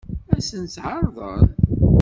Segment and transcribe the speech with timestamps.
[0.33, 1.47] Ad sent-tt-ɛeṛḍen?